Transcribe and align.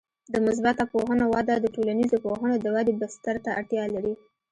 د 0.33 0.35
مثبته 0.45 0.83
پوهنو 0.93 1.25
وده 1.35 1.55
د 1.59 1.65
ټولنیزو 1.75 2.17
پوهنو 2.25 2.55
د 2.59 2.65
ودې 2.75 2.93
بستر 3.01 3.35
ته 3.45 3.49
اړتیا 3.59 3.83
لري. 3.95 4.13